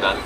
[0.00, 0.16] чемодан.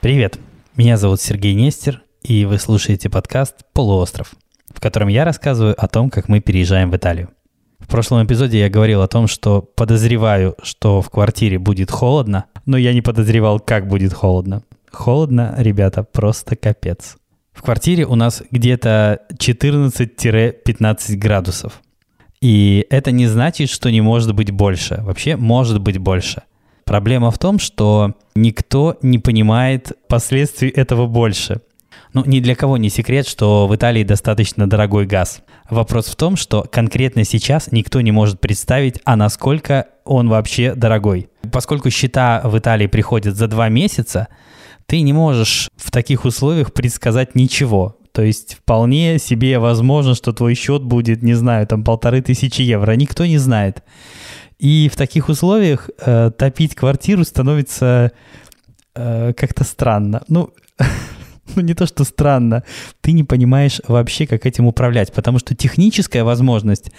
[0.00, 0.38] Привет,
[0.76, 4.34] меня зовут Сергей Нестер, и вы слушаете подкаст «Полуостров»,
[4.68, 7.30] в котором я рассказываю о том, как мы переезжаем в Италию.
[7.80, 12.76] В прошлом эпизоде я говорил о том, что подозреваю, что в квартире будет холодно, но
[12.76, 14.62] я не подозревал, как будет холодно.
[14.90, 17.16] Холодно, ребята, просто капец.
[17.52, 21.80] В квартире у нас где-то 14-15 градусов.
[22.42, 25.00] И это не значит, что не может быть больше.
[25.02, 26.42] Вообще может быть больше.
[26.84, 31.60] Проблема в том, что никто не понимает последствий этого больше.
[32.12, 35.42] Ну, ни для кого не секрет, что в Италии достаточно дорогой газ.
[35.68, 41.28] Вопрос в том, что конкретно сейчас никто не может представить, а насколько он вообще дорогой.
[41.52, 44.26] Поскольку счета в Италии приходят за два месяца,
[44.86, 47.96] ты не можешь в таких условиях предсказать ничего.
[48.12, 52.92] То есть вполне себе возможно, что твой счет будет, не знаю, там полторы тысячи евро.
[52.92, 53.82] Никто не знает.
[54.58, 58.12] И в таких условиях э, топить квартиру становится
[58.94, 60.22] э, как-то странно.
[60.28, 60.50] Ну,
[61.56, 62.64] ну, не то, что странно,
[63.00, 66.90] ты не понимаешь вообще, как этим управлять, потому что техническая возможность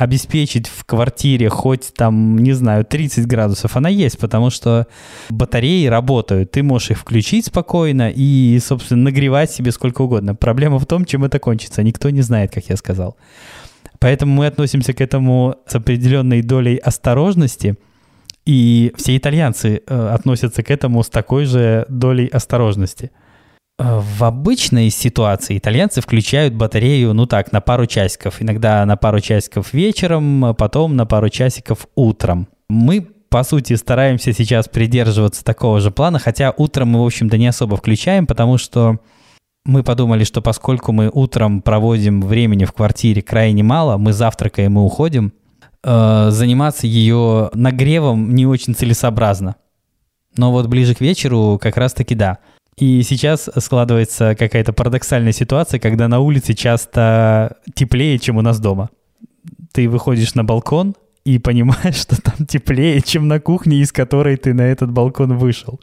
[0.00, 4.86] обеспечить в квартире хоть там, не знаю, 30 градусов, она есть, потому что
[5.28, 10.34] батареи работают, ты можешь их включить спокойно и, собственно, нагревать себе сколько угодно.
[10.34, 13.16] Проблема в том, чем это кончится, никто не знает, как я сказал.
[13.98, 17.76] Поэтому мы относимся к этому с определенной долей осторожности,
[18.46, 23.10] и все итальянцы э, относятся к этому с такой же долей осторожности.
[23.80, 28.42] В обычной ситуации итальянцы включают батарею, ну так, на пару часиков.
[28.42, 32.48] Иногда на пару часиков вечером, а потом на пару часиков утром.
[32.68, 37.46] Мы по сути, стараемся сейчас придерживаться такого же плана, хотя утром мы, в общем-то, не
[37.46, 38.98] особо включаем, потому что
[39.64, 44.82] мы подумали, что поскольку мы утром проводим времени в квартире крайне мало, мы завтракаем и
[44.82, 45.32] уходим,
[45.84, 49.54] э, заниматься ее нагревом не очень целесообразно.
[50.36, 52.38] Но вот ближе к вечеру как раз-таки да.
[52.76, 58.90] И сейчас складывается какая-то парадоксальная ситуация, когда на улице часто теплее, чем у нас дома.
[59.72, 60.94] Ты выходишь на балкон
[61.24, 65.80] и понимаешь, что там теплее, чем на кухне, из которой ты на этот балкон вышел.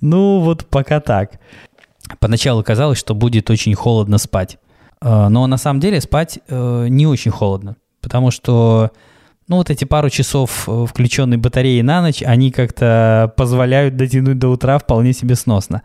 [0.00, 1.40] Ну, вот пока так.
[2.20, 4.58] Поначалу казалось, что будет очень холодно спать.
[5.00, 8.90] Э, но на самом деле спать э, не очень холодно, потому что
[9.48, 14.48] ну, вот эти пару часов э, включенной батареи на ночь, они как-то позволяют дотянуть до
[14.48, 15.82] утра вполне себе сносно.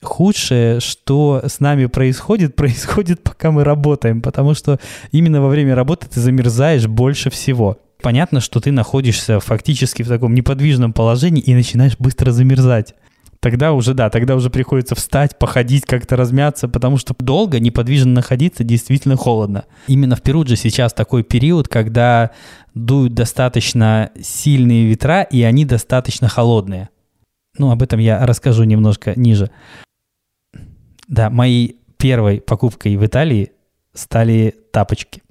[0.00, 4.78] Худшее, что с нами происходит, происходит, пока мы работаем, потому что
[5.10, 7.78] именно во время работы ты замерзаешь больше всего.
[8.00, 12.94] Понятно, что ты находишься фактически в таком неподвижном положении и начинаешь быстро замерзать
[13.40, 18.62] тогда уже, да, тогда уже приходится встать, походить, как-то размяться, потому что долго неподвижно находиться
[18.62, 19.64] действительно холодно.
[19.86, 22.30] Именно в Перудже сейчас такой период, когда
[22.74, 26.90] дуют достаточно сильные ветра, и они достаточно холодные.
[27.58, 29.50] Ну, об этом я расскажу немножко ниже.
[31.08, 33.52] Да, моей первой покупкой в Италии
[33.92, 35.22] стали тапочки.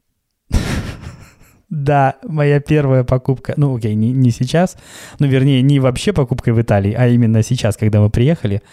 [1.69, 4.75] Да, моя первая покупка, ну окей, не, не сейчас,
[5.19, 8.63] ну вернее, не вообще покупкой в Италии, а именно сейчас, когда мы приехали.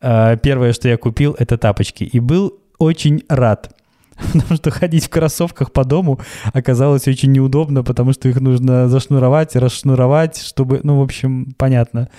[0.00, 2.02] Э, первое, что я купил, это тапочки.
[2.02, 3.72] И был очень рад.
[4.32, 6.20] Потому что ходить в кроссовках по дому
[6.52, 12.10] оказалось очень неудобно, потому что их нужно зашнуровать, расшнуровать, чтобы, ну, в общем, понятно,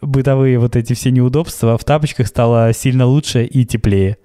[0.00, 1.76] бытовые вот эти все неудобства.
[1.76, 4.16] В тапочках стало сильно лучше и теплее.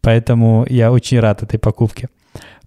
[0.00, 2.08] Поэтому я очень рад этой покупке.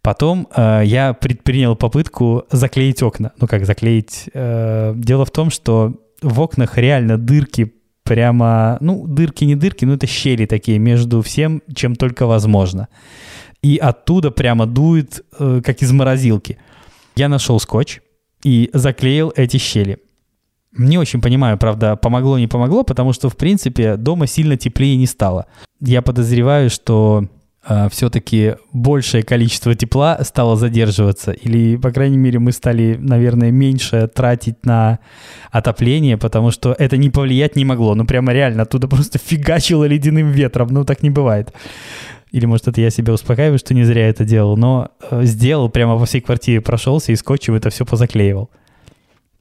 [0.08, 3.34] Потом э, я предпринял попытку заклеить окна.
[3.42, 4.30] Ну как заклеить?
[4.34, 7.74] Э, дело в том, что в окнах реально дырки
[8.04, 12.88] прямо, ну дырки не дырки, но это щели такие между всем, чем только возможно.
[13.62, 16.58] И оттуда прямо дует, э, как из морозилки.
[17.18, 18.00] Я нашел скотч
[18.46, 19.98] и заклеил эти щели.
[20.72, 25.06] Не очень понимаю, правда, помогло, не помогло, потому что, в принципе, дома сильно теплее не
[25.06, 25.48] стало.
[25.82, 27.28] Я подозреваю, что
[27.92, 34.66] все-таки большее количество тепла стало задерживаться, или, по крайней мере, мы стали, наверное, меньше тратить
[34.66, 35.00] на
[35.52, 37.96] отопление, потому что это не повлиять не могло.
[37.96, 40.70] Ну, прямо реально, оттуда просто фигачило ледяным ветром.
[40.72, 41.54] Ну, так не бывает.
[42.32, 45.96] Или, может, это я себя успокаиваю, что не зря это делал, но э, сделал, прямо
[45.96, 48.50] во всей квартире прошелся и скотчем это все позаклеивал.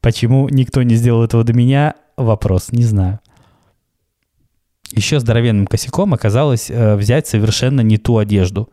[0.00, 1.94] Почему никто не сделал этого до меня?
[2.16, 3.20] Вопрос, не знаю.
[4.92, 8.70] Еще здоровенным косяком оказалось э, взять совершенно не ту одежду.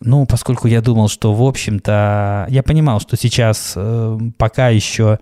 [0.00, 5.18] Ну, поскольку я думал, что, в общем-то, я понимал, что сейчас э, пока еще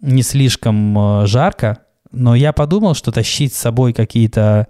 [0.00, 1.78] не слишком э, жарко,
[2.12, 4.68] но я подумал, что тащить с собой какие-то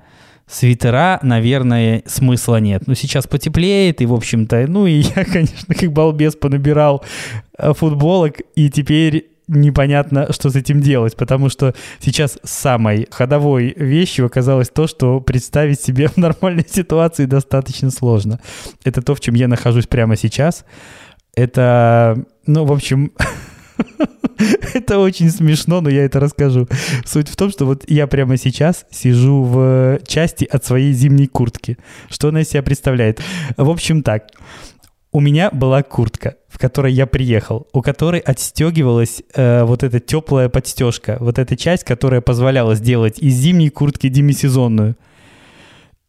[0.49, 2.84] свитера, наверное, смысла нет.
[2.87, 7.05] Ну, сейчас потеплеет, и, в общем-то, ну, и я, конечно, как балбес понабирал
[7.58, 14.69] футболок, и теперь непонятно, что с этим делать, потому что сейчас самой ходовой вещью оказалось
[14.69, 18.41] то, что представить себе в нормальной ситуации достаточно сложно.
[18.85, 20.65] Это то, в чем я нахожусь прямо сейчас.
[21.35, 23.13] Это, ну, в общем,
[24.75, 26.69] это очень смешно, но я это расскажу.
[27.05, 31.79] Суть в том, что вот я прямо сейчас сижу в части от своей зимней куртки.
[32.09, 33.21] Что она из себя представляет?
[33.57, 34.29] В общем так,
[35.17, 40.51] у меня была куртка, в которой я приехал, у которой отстегивалась э, вот эта теплая
[40.51, 44.95] подстежка, вот эта часть, которая позволяла сделать из зимней куртки демисезонную.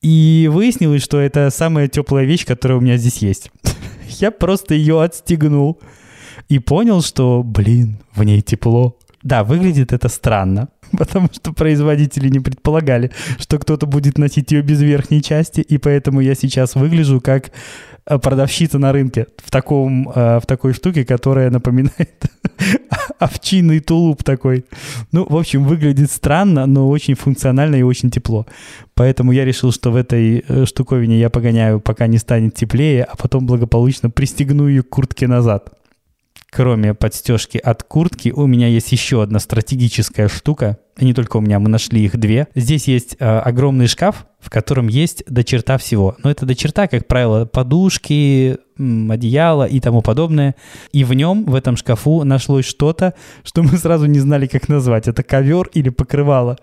[0.02, 3.50] И выяснилось, что это самая теплая вещь, которая у меня здесь есть.
[4.10, 5.80] Я просто ее отстегнул
[6.50, 8.98] и понял, что, блин, в ней тепло.
[9.28, 14.82] Да, выглядит это странно, потому что производители не предполагали, что кто-то будет носить ее без
[14.82, 17.52] верхней части, и поэтому я сейчас выгляжу как
[18.06, 22.32] э, продавщица на рынке в, таком, э, в такой штуке, которая напоминает
[23.20, 24.64] овчинный тулуп такой.
[25.12, 28.46] Ну, в общем, выглядит странно, но очень функционально и очень тепло.
[28.94, 33.18] Поэтому я решил, что в этой э, штуковине я погоняю, пока не станет теплее, а
[33.18, 35.77] потом благополучно пристегну ее к куртке назад
[36.52, 40.78] кроме подстежки от куртки, у меня есть еще одна стратегическая штука.
[40.98, 42.48] И не только у меня, мы нашли их две.
[42.56, 46.16] Здесь есть э, огромный шкаф, в котором есть до черта всего.
[46.24, 50.56] Но это до черта, как правило, подушки, одеяло и тому подобное.
[50.92, 55.08] И в нем, в этом шкафу, нашлось что-то, что мы сразу не знали, как назвать.
[55.08, 56.58] Это ковер или покрывало.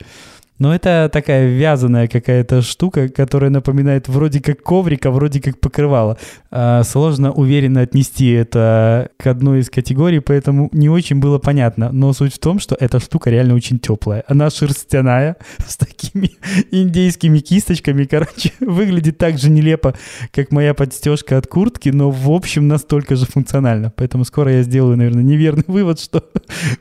[0.58, 6.16] Но это такая вязаная какая-то штука, которая напоминает вроде как коврик, а вроде как покрывало.
[6.50, 11.90] А, сложно уверенно отнести это к одной из категорий, поэтому не очень было понятно.
[11.90, 14.22] Но суть в том, что эта штука реально очень теплая.
[14.28, 15.36] Она шерстяная,
[15.66, 16.30] с такими
[16.70, 18.04] индейскими кисточками.
[18.04, 19.94] Короче, выглядит так же нелепо,
[20.30, 23.92] как моя подстежка от куртки, но в общем настолько же функционально.
[23.96, 26.24] Поэтому скоро я сделаю, наверное, неверный вывод, что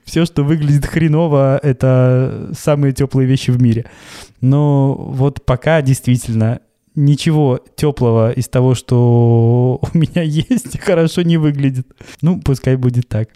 [0.05, 3.85] все, что выглядит хреново, это самые теплые вещи в мире.
[4.41, 6.59] Но вот пока действительно
[6.95, 11.87] ничего теплого из того, что у меня есть, хорошо не выглядит.
[12.21, 13.29] Ну, пускай будет так.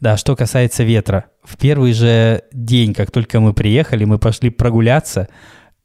[0.00, 1.26] Да, что касается ветра.
[1.44, 5.28] В первый же день, как только мы приехали, мы пошли прогуляться,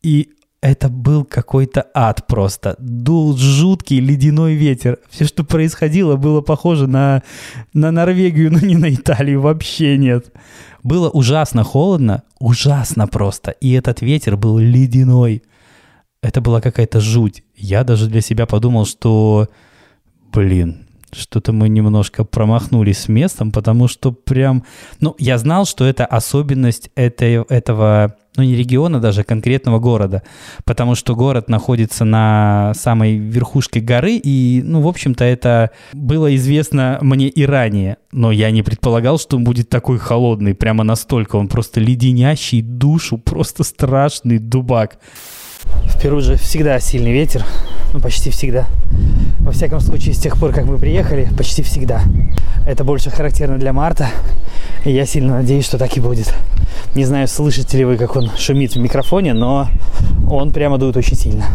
[0.01, 0.34] и
[0.65, 2.75] это был какой-то ад просто.
[2.79, 4.97] Дул жуткий ледяной ветер.
[5.12, 7.21] Все, что происходило, было похоже на,
[7.73, 9.41] на Норвегию, но не на Италию.
[9.41, 10.33] Вообще нет.
[10.81, 13.51] Было ужасно холодно, ужасно просто.
[13.51, 15.44] И этот ветер был ледяной.
[16.23, 17.44] Это была какая-то жуть.
[17.56, 19.50] Я даже для себя подумал, что,
[20.33, 24.63] блин, что-то мы немножко промахнулись с местом, потому что прям...
[25.00, 30.23] Ну, я знал, что это особенность этой, этого ну не региона даже, а конкретного города,
[30.63, 36.97] потому что город находится на самой верхушке горы, и, ну, в общем-то, это было известно
[37.01, 41.47] мне и ранее, но я не предполагал, что он будет такой холодный, прямо настолько, он
[41.47, 44.97] просто леденящий душу, просто страшный дубак.
[45.65, 47.43] В Перу же всегда сильный ветер,
[47.93, 48.67] ну почти всегда.
[49.39, 52.01] Во всяком случае, с тех пор, как мы приехали, почти всегда.
[52.67, 54.09] Это больше характерно для марта,
[54.83, 56.33] и я сильно надеюсь, что так и будет.
[56.95, 59.68] Не знаю, слышите ли вы, как он шумит в микрофоне, но
[60.30, 61.45] он прямо дует очень сильно.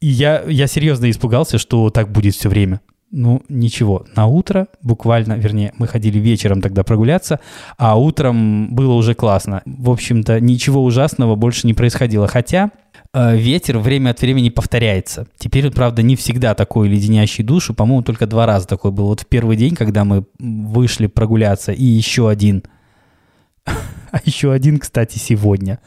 [0.00, 2.80] Я, я серьезно испугался, что так будет все время.
[3.10, 4.06] Ну, ничего.
[4.16, 7.40] На утро буквально, вернее, мы ходили вечером тогда прогуляться,
[7.76, 9.60] а утром было уже классно.
[9.66, 12.26] В общем-то, ничего ужасного больше не происходило.
[12.26, 12.70] Хотя
[13.12, 15.26] э, ветер время от времени повторяется.
[15.36, 17.74] Теперь, правда, не всегда такой леденящий душу.
[17.74, 19.08] По-моему, только два раза такой был.
[19.08, 22.62] Вот в первый день, когда мы вышли прогуляться, и еще один.
[24.12, 25.78] А еще один, кстати, сегодня.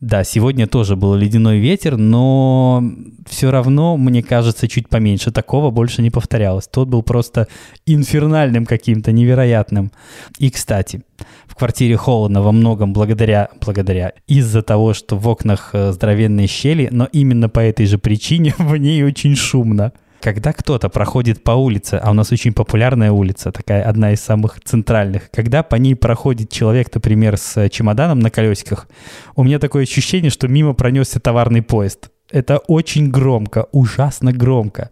[0.00, 2.82] Да, сегодня тоже был ледяной ветер, но
[3.28, 5.30] все равно, мне кажется, чуть поменьше.
[5.30, 6.66] Такого больше не повторялось.
[6.68, 7.48] Тот был просто
[7.84, 9.92] инфернальным каким-то, невероятным.
[10.38, 11.02] И, кстати,
[11.46, 16.88] в квартире холодно во многом благодаря, благодаря из-за того, что в окнах э, здоровенные щели,
[16.90, 19.92] но именно по этой же причине в ней очень шумно.
[20.20, 24.60] Когда кто-то проходит по улице, а у нас очень популярная улица, такая одна из самых
[24.62, 28.86] центральных, когда по ней проходит человек, например, с чемоданом на колесиках,
[29.34, 32.10] у меня такое ощущение, что мимо пронесся товарный поезд.
[32.30, 34.90] Это очень громко, ужасно громко.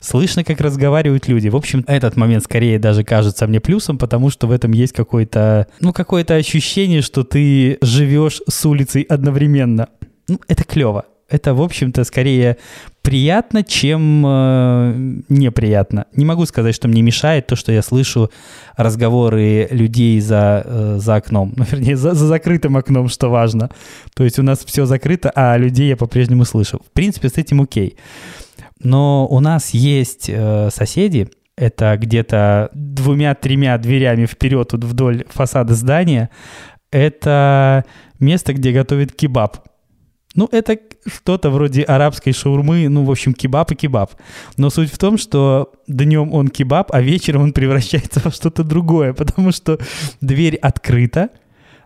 [0.00, 1.48] Слышно, как разговаривают люди.
[1.48, 5.66] В общем, этот момент скорее даже кажется мне плюсом, потому что в этом есть какое-то,
[5.80, 9.88] ну, какое-то ощущение, что ты живешь с улицей одновременно.
[10.28, 12.56] Ну, это клево это, в общем-то, скорее
[13.02, 14.94] приятно, чем э,
[15.28, 16.06] неприятно.
[16.14, 18.30] Не могу сказать, что мне мешает то, что я слышу
[18.76, 21.54] разговоры людей за, э, за окном.
[21.56, 23.70] Ну, вернее, за, за закрытым окном, что важно.
[24.14, 26.80] То есть у нас все закрыто, а людей я по-прежнему слышу.
[26.86, 27.96] В принципе, с этим окей.
[28.80, 36.30] Но у нас есть э, соседи, это где-то двумя-тремя дверями вперед вот вдоль фасада здания,
[36.90, 37.84] это
[38.18, 39.58] место, где готовят кебаб.
[40.34, 44.12] Ну, это что-то вроде арабской шаурмы, ну, в общем, кебаб и кебаб.
[44.56, 49.12] Но суть в том, что днем он кебаб, а вечером он превращается во что-то другое,
[49.12, 49.78] потому что
[50.20, 51.30] дверь открыта,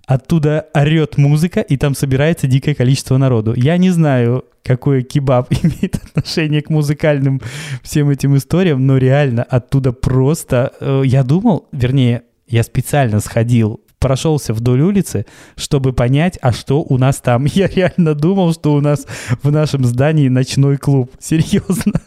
[0.06, 3.52] оттуда орет музыка, и там собирается дикое количество народу.
[3.54, 7.42] Я не знаю, какой кебаб имеет отношение к музыкальным
[7.82, 10.72] всем этим историям, но реально оттуда просто...
[10.80, 15.26] Э, я думал, вернее, я специально сходил прошелся вдоль улицы,
[15.56, 17.44] чтобы понять, а что у нас там.
[17.52, 19.06] Я реально думал, что у нас
[19.42, 21.10] в нашем здании ночной клуб.
[21.18, 22.00] Серьезно.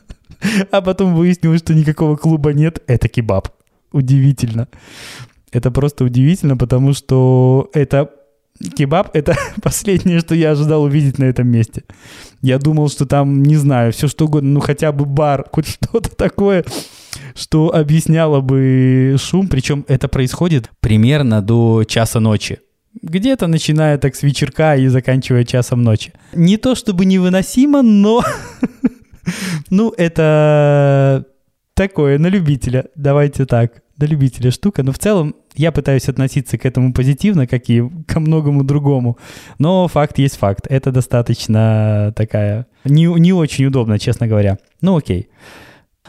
[0.71, 2.81] А потом выяснилось, что никакого клуба нет.
[2.87, 3.49] Это кебаб.
[3.91, 4.67] Удивительно.
[5.51, 8.09] Это просто удивительно, потому что это
[8.69, 11.83] кебаб— это последнее, что я ожидал увидеть на этом месте.
[12.41, 16.09] Я думал, что там, не знаю, все что угодно, ну хотя бы бар, хоть что-то
[16.15, 16.63] такое,
[17.35, 19.47] что объясняло бы шум.
[19.47, 22.59] Причем это происходит примерно до часа ночи.
[23.01, 26.13] Где-то начиная так с вечерка и заканчивая часом ночи.
[26.33, 28.23] Не то чтобы невыносимо, но...
[29.69, 31.27] Ну, это
[31.75, 32.85] такое, на любителя.
[32.95, 34.83] Давайте так до любителя штука.
[34.83, 39.17] Но в целом я пытаюсь относиться к этому позитивно, как и ко многому другому.
[39.59, 40.65] Но факт есть факт.
[40.69, 42.65] Это достаточно такая...
[42.83, 44.57] Не, не очень удобно, честно говоря.
[44.81, 45.29] Ну окей.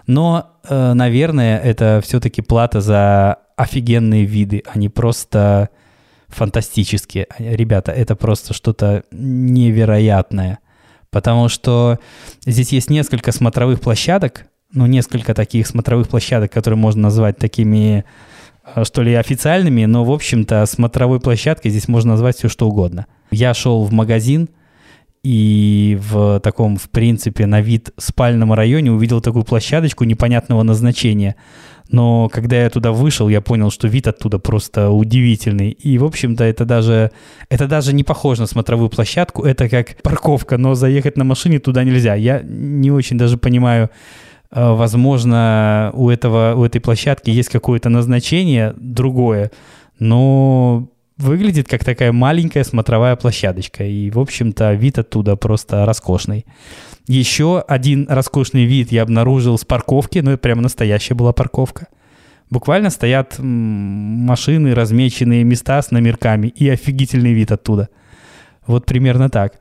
[0.07, 5.71] Но, э, наверное, это все-таки плата за офигенные виды, а не просто
[6.29, 7.27] фантастические.
[7.39, 10.59] Ребята, это просто что-то невероятное.
[11.11, 11.99] Потому что
[12.47, 18.05] здесь есть несколько смотровых площадок, ну, несколько таких смотровых площадок, которые можно назвать такими,
[18.75, 23.07] э, что ли, официальными, но, в общем-то, смотровой площадкой здесь можно назвать все, что угодно.
[23.31, 24.49] Я шел в магазин,
[25.23, 31.37] и в таком, в принципе, на вид спальном районе увидел такую площадочку непонятного назначения.
[31.91, 35.71] Но когда я туда вышел, я понял, что вид оттуда просто удивительный.
[35.71, 37.11] И, в общем-то, это даже,
[37.51, 39.45] это даже не похоже на смотровую площадку.
[39.45, 42.15] Это как парковка, но заехать на машине туда нельзя.
[42.15, 43.91] Я не очень даже понимаю,
[44.53, 49.51] Э, возможно, у, этого, у этой площадки есть какое-то назначение другое,
[49.99, 53.85] но выглядит как такая маленькая смотровая площадочка.
[53.85, 56.47] И, в общем-то, вид оттуда просто роскошный.
[57.07, 61.89] Еще один роскошный вид я обнаружил с парковки, ну, это прямо настоящая была парковка.
[62.51, 67.89] Буквально стоят машины, размеченные места с номерками и офигительный вид оттуда.
[68.67, 69.55] Вот примерно так.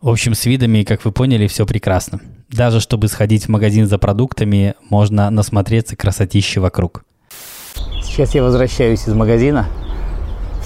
[0.00, 2.20] В общем, с видами, как вы поняли, все прекрасно.
[2.48, 7.04] Даже чтобы сходить в магазин за продуктами, можно насмотреться красотища вокруг.
[8.02, 9.68] Сейчас я возвращаюсь из магазина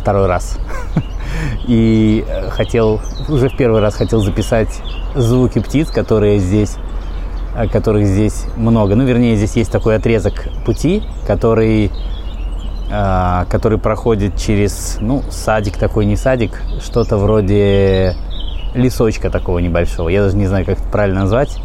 [0.07, 0.57] второй раз.
[1.67, 4.69] И э, хотел, уже в первый раз хотел записать
[5.17, 6.77] звуки птиц, которые здесь,
[7.73, 8.95] которых здесь много.
[8.95, 11.91] Ну, вернее, здесь есть такой отрезок пути, который,
[12.89, 18.15] э, который проходит через, ну, садик такой, не садик, что-то вроде
[18.75, 20.09] лесочка такого небольшого.
[20.09, 21.59] Я даже не знаю, как это правильно назвать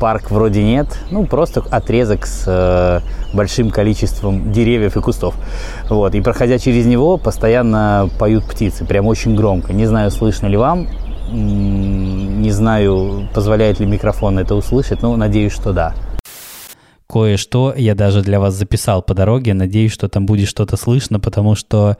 [0.00, 3.00] парк вроде нет, ну просто отрезок с э,
[3.36, 5.34] большим количеством деревьев и кустов.
[5.88, 9.72] Вот, и проходя через него, постоянно поют птицы, прям очень громко.
[9.72, 10.88] Не знаю, слышно ли вам,
[11.30, 15.94] не знаю, позволяет ли микрофон это услышать, но надеюсь, что да.
[17.08, 21.54] Кое-что я даже для вас записал по дороге, надеюсь, что там будет что-то слышно, потому
[21.54, 21.98] что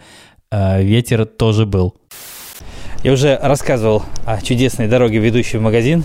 [0.51, 1.95] э, ветер тоже был.
[3.03, 6.05] Я уже рассказывал о чудесной дороге, ведущей в магазин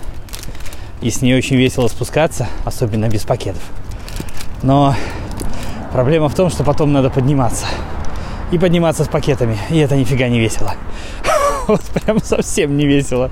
[1.02, 3.62] и с ней очень весело спускаться, особенно без пакетов.
[4.64, 4.96] Но
[5.92, 7.68] проблема в том, что потом надо подниматься.
[8.52, 9.58] И подниматься с пакетами.
[9.70, 10.74] И это нифига не весело.
[11.68, 13.32] Вот прям совсем не весело.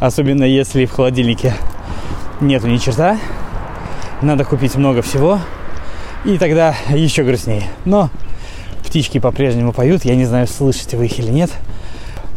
[0.00, 1.54] Особенно если в холодильнике
[2.40, 3.18] нету ни черта.
[4.20, 5.38] Надо купить много всего.
[6.24, 7.68] И тогда еще грустнее.
[7.84, 8.10] Но
[8.84, 10.04] птички по-прежнему поют.
[10.04, 11.50] Я не знаю, слышите вы их или нет.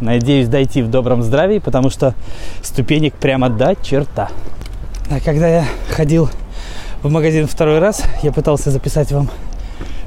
[0.00, 2.14] Надеюсь дойти в добром здравии, потому что
[2.62, 4.30] ступенек прямо до черта.
[5.14, 6.30] А когда я ходил
[7.02, 9.28] в магазин второй раз, я пытался записать вам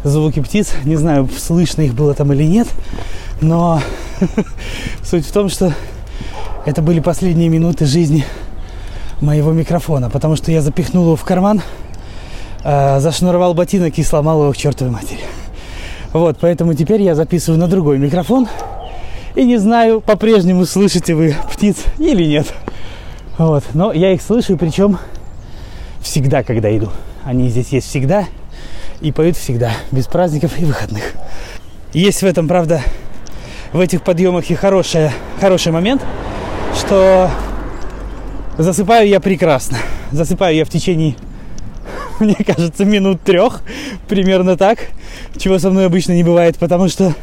[0.03, 0.71] звуки птиц.
[0.83, 2.67] Не знаю, слышно их было там или нет,
[3.39, 3.83] но
[5.03, 5.71] суть в том, что
[6.65, 8.25] это были последние минуты жизни
[9.21, 11.61] моего микрофона, потому что я запихнул его в карман,
[12.63, 15.21] э, зашнуровал ботинок и сломал его к чертовой матери.
[16.13, 18.47] Вот, поэтому теперь я записываю на другой микрофон.
[19.35, 22.47] И не знаю, по-прежнему слышите вы птиц или нет.
[23.37, 23.63] Вот.
[23.73, 24.97] Но я их слышу, причем
[26.01, 26.89] всегда, когда иду.
[27.23, 28.25] Они здесь есть всегда
[29.01, 31.13] и поют всегда, без праздников и выходных.
[31.93, 32.81] Есть в этом, правда,
[33.73, 36.03] в этих подъемах и хорошая, хороший момент,
[36.77, 37.29] что
[38.57, 39.77] засыпаю я прекрасно.
[40.11, 41.15] Засыпаю я в течение
[42.19, 43.61] мне кажется, минут трех,
[44.07, 44.79] примерно так,
[45.37, 47.13] чего со мной обычно не бывает, потому что,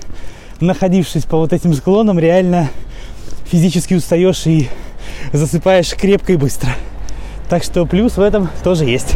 [0.60, 2.68] находившись по вот этим склонам, реально
[3.50, 4.68] физически устаешь и
[5.32, 6.70] засыпаешь крепко и быстро.
[7.48, 9.14] Так что плюс в этом тоже есть.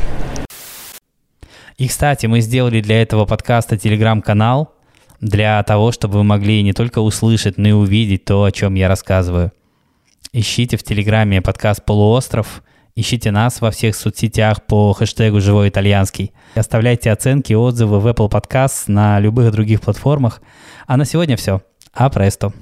[1.79, 4.73] И, кстати, мы сделали для этого подкаста телеграм-канал
[5.21, 8.89] для того, чтобы вы могли не только услышать, но и увидеть то, о чем я
[8.89, 9.53] рассказываю.
[10.33, 12.63] Ищите в Телеграме подкаст «Полуостров»,
[12.95, 16.33] ищите нас во всех соцсетях по хэштегу «Живой итальянский».
[16.55, 20.43] Оставляйте оценки, отзывы в Apple Podcasts на любых других платформах.
[20.87, 21.63] А на сегодня все.
[21.93, 22.53] А престо.